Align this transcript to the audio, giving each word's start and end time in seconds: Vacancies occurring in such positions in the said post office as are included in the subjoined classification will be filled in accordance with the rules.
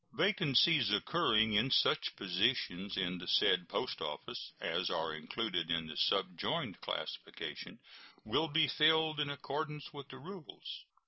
Vacancies 0.13 0.89
occurring 0.89 1.53
in 1.53 1.69
such 1.69 2.15
positions 2.15 2.97
in 2.97 3.19
the 3.19 3.27
said 3.27 3.69
post 3.69 4.01
office 4.01 4.51
as 4.59 4.89
are 4.89 5.13
included 5.13 5.69
in 5.69 5.85
the 5.85 5.95
subjoined 5.95 6.81
classification 6.81 7.77
will 8.25 8.47
be 8.47 8.67
filled 8.67 9.19
in 9.19 9.29
accordance 9.29 9.93
with 9.93 10.09
the 10.09 10.17
rules. 10.17 10.85